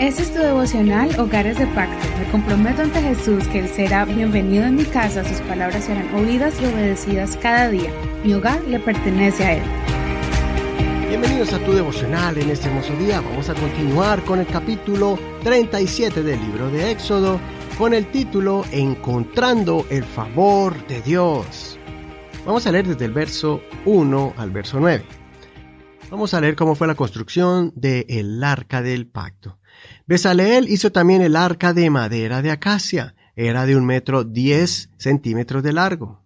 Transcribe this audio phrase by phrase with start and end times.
[0.00, 2.06] Este es tu devocional Hogares de Pacto.
[2.18, 6.54] Me comprometo ante Jesús que Él será bienvenido en mi casa, sus palabras serán oídas
[6.62, 7.90] y obedecidas cada día.
[8.24, 9.62] Mi hogar le pertenece a Él.
[11.08, 13.20] Bienvenidos a tu devocional en este hermoso día.
[13.20, 17.40] Vamos a continuar con el capítulo 37 del libro de Éxodo
[17.76, 21.76] con el título Encontrando el favor de Dios.
[22.46, 25.17] Vamos a leer desde el verso 1 al verso 9.
[26.10, 29.58] Vamos a leer cómo fue la construcción del el arca del pacto.
[30.06, 33.14] Besaleel hizo también el arca de madera de acacia.
[33.36, 36.24] Era de un metro diez centímetros de largo,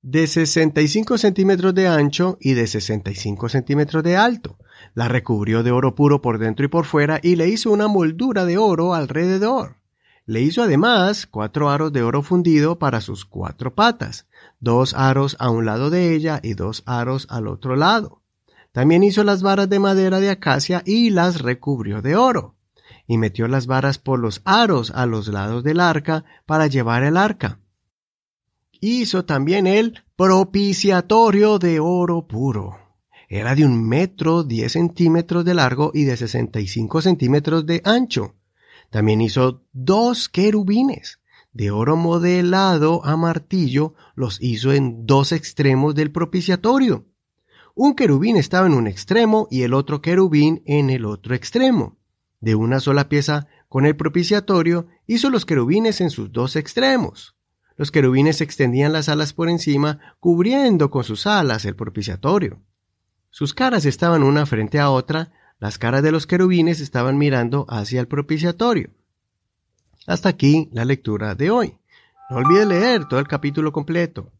[0.00, 4.58] de 65 centímetros de ancho y de 65 centímetros de alto.
[4.94, 8.46] La recubrió de oro puro por dentro y por fuera y le hizo una moldura
[8.46, 9.76] de oro alrededor.
[10.24, 14.26] Le hizo además cuatro aros de oro fundido para sus cuatro patas,
[14.58, 18.22] dos aros a un lado de ella y dos aros al otro lado.
[18.76, 22.56] También hizo las varas de madera de acacia y las recubrió de oro
[23.06, 27.16] y metió las varas por los aros a los lados del arca para llevar el
[27.16, 27.58] arca.
[28.78, 32.76] Hizo también el propiciatorio de oro puro.
[33.30, 37.80] Era de un metro diez centímetros de largo y de sesenta y cinco centímetros de
[37.82, 38.34] ancho.
[38.90, 41.20] También hizo dos querubines
[41.54, 47.06] de oro modelado a martillo, los hizo en dos extremos del propiciatorio.
[47.78, 51.98] Un querubín estaba en un extremo y el otro querubín en el otro extremo
[52.40, 57.36] de una sola pieza con el propiciatorio, hizo los querubines en sus dos extremos.
[57.76, 62.62] Los querubines extendían las alas por encima, cubriendo con sus alas el propiciatorio.
[63.28, 68.00] Sus caras estaban una frente a otra, las caras de los querubines estaban mirando hacia
[68.00, 68.88] el propiciatorio.
[70.06, 71.78] Hasta aquí la lectura de hoy.
[72.30, 74.32] No olvide leer todo el capítulo completo.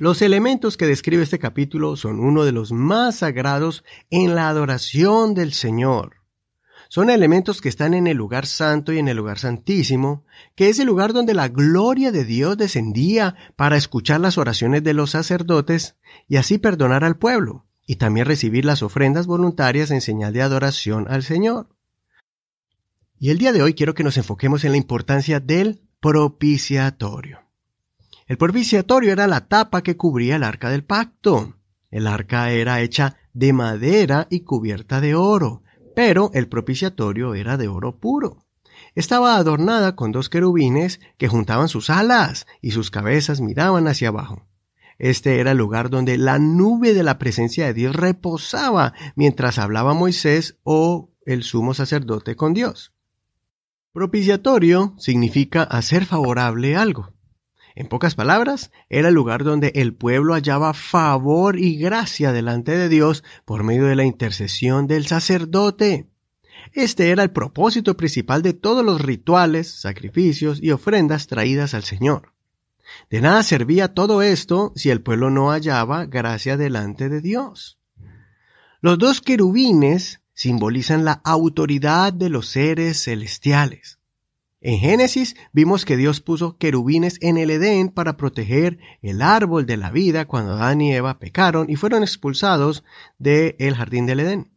[0.00, 5.34] Los elementos que describe este capítulo son uno de los más sagrados en la adoración
[5.34, 6.22] del Señor.
[6.88, 10.24] Son elementos que están en el lugar santo y en el lugar santísimo,
[10.56, 14.94] que es el lugar donde la gloria de Dios descendía para escuchar las oraciones de
[14.94, 15.96] los sacerdotes
[16.26, 21.08] y así perdonar al pueblo, y también recibir las ofrendas voluntarias en señal de adoración
[21.10, 21.76] al Señor.
[23.18, 27.49] Y el día de hoy quiero que nos enfoquemos en la importancia del propiciatorio.
[28.30, 31.56] El propiciatorio era la tapa que cubría el arca del pacto.
[31.90, 35.64] El arca era hecha de madera y cubierta de oro,
[35.96, 38.46] pero el propiciatorio era de oro puro.
[38.94, 44.46] Estaba adornada con dos querubines que juntaban sus alas y sus cabezas miraban hacia abajo.
[45.00, 49.92] Este era el lugar donde la nube de la presencia de Dios reposaba mientras hablaba
[49.92, 52.92] Moisés o el sumo sacerdote con Dios.
[53.92, 57.12] Propiciatorio significa hacer favorable algo.
[57.74, 62.88] En pocas palabras, era el lugar donde el pueblo hallaba favor y gracia delante de
[62.88, 66.08] Dios por medio de la intercesión del sacerdote.
[66.72, 72.32] Este era el propósito principal de todos los rituales, sacrificios y ofrendas traídas al Señor.
[73.08, 77.78] De nada servía todo esto si el pueblo no hallaba gracia delante de Dios.
[78.80, 83.99] Los dos querubines simbolizan la autoridad de los seres celestiales.
[84.62, 89.78] En Génesis vimos que Dios puso querubines en el Edén para proteger el árbol de
[89.78, 92.84] la vida cuando Adán y Eva pecaron y fueron expulsados
[93.18, 94.52] del jardín del Edén.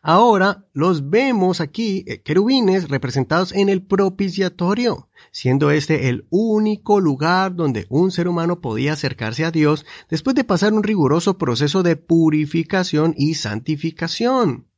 [0.00, 7.56] Ahora los vemos aquí, eh, querubines representados en el propiciatorio, siendo este el único lugar
[7.56, 11.96] donde un ser humano podía acercarse a Dios después de pasar un riguroso proceso de
[11.96, 14.68] purificación y santificación.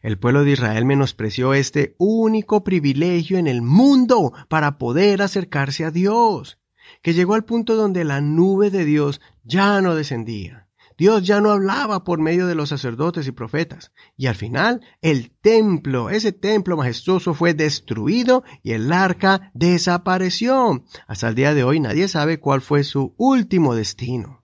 [0.00, 5.90] El pueblo de Israel menospreció este único privilegio en el mundo para poder acercarse a
[5.90, 6.58] Dios,
[7.02, 10.68] que llegó al punto donde la nube de Dios ya no descendía.
[10.98, 13.92] Dios ya no hablaba por medio de los sacerdotes y profetas.
[14.16, 20.84] Y al final, el templo, ese templo majestuoso fue destruido y el arca desapareció.
[21.06, 24.41] Hasta el día de hoy nadie sabe cuál fue su último destino.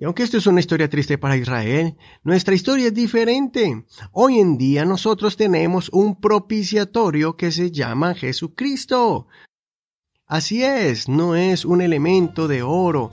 [0.00, 3.84] Y aunque esto es una historia triste para Israel, nuestra historia es diferente.
[4.12, 9.26] Hoy en día nosotros tenemos un propiciatorio que se llama Jesucristo.
[10.24, 13.10] Así es, no es un elemento de oro,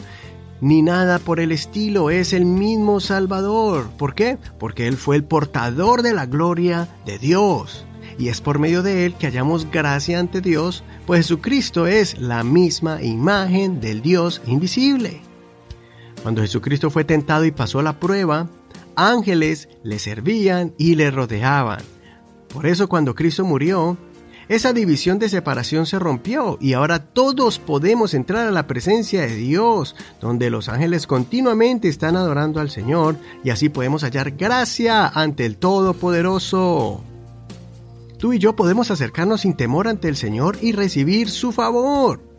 [0.61, 3.89] ni nada por el estilo, es el mismo Salvador.
[3.97, 4.37] ¿Por qué?
[4.59, 7.83] Porque Él fue el portador de la gloria de Dios.
[8.19, 12.43] Y es por medio de Él que hallamos gracia ante Dios, pues Jesucristo es la
[12.43, 15.21] misma imagen del Dios invisible.
[16.25, 18.49] Cuando Jesucristo fue tentado y pasó la prueba,
[18.95, 21.83] ángeles le servían y le rodeaban.
[22.51, 23.95] Por eso cuando Cristo murió,
[24.49, 29.35] esa división de separación se rompió y ahora todos podemos entrar a la presencia de
[29.35, 35.45] Dios, donde los ángeles continuamente están adorando al Señor y así podemos hallar gracia ante
[35.45, 37.03] el Todopoderoso.
[38.17, 42.34] Tú y yo podemos acercarnos sin temor ante el Señor y recibir su favor.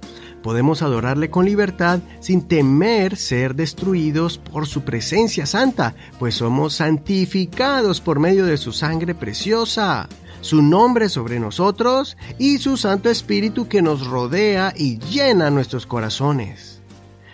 [0.47, 8.01] Podemos adorarle con libertad sin temer ser destruidos por su presencia santa, pues somos santificados
[8.01, 10.09] por medio de su sangre preciosa
[10.43, 16.81] su nombre sobre nosotros y su Santo Espíritu que nos rodea y llena nuestros corazones.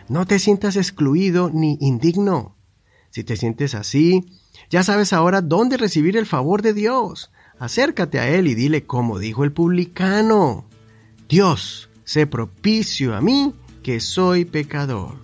[0.09, 2.57] No te sientas excluido ni indigno.
[3.11, 4.25] Si te sientes así,
[4.71, 7.31] ya sabes ahora dónde recibir el favor de Dios.
[7.59, 10.65] Acércate a Él y dile como dijo el publicano.
[11.29, 15.17] Dios, sé propicio a mí que soy pecador.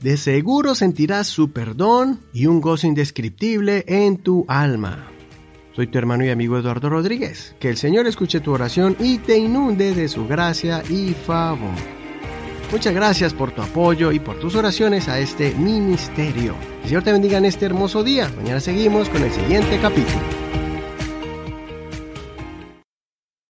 [0.00, 5.08] De seguro sentirás su perdón y un gozo indescriptible en tu alma.
[5.74, 7.54] Soy tu hermano y amigo Eduardo Rodríguez.
[7.60, 11.74] Que el Señor escuche tu oración y te inunde de su gracia y favor.
[12.72, 16.54] Muchas gracias por tu apoyo y por tus oraciones a este ministerio.
[16.82, 18.30] El Señor te bendiga en este hermoso día.
[18.36, 20.45] Mañana seguimos con el siguiente capítulo.